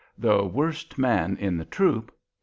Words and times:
THE 0.17 0.43
WORST 0.45 0.97
MAN 0.97 1.37
IN 1.37 1.57
THE 1.57 1.65
TROOP. 1.65 2.11